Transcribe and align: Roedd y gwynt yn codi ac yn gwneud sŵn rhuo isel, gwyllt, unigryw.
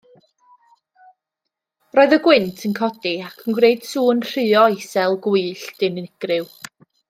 Roedd 1.99 2.15
y 2.17 2.19
gwynt 2.29 2.65
yn 2.69 2.73
codi 2.81 3.13
ac 3.27 3.45
yn 3.45 3.59
gwneud 3.61 3.87
sŵn 3.93 4.25
rhuo 4.31 4.65
isel, 4.81 5.21
gwyllt, 5.29 5.89
unigryw. 5.93 6.53